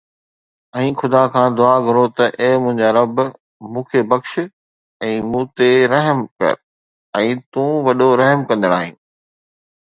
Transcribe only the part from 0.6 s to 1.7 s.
۽ خدا کان